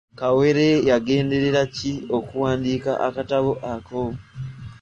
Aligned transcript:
Kawere 0.19 0.67
yagenderera 0.89 1.61
ki 1.75 1.93
okuwandiika 2.17 2.91
akatabo 3.07 3.51
ako? 3.73 4.01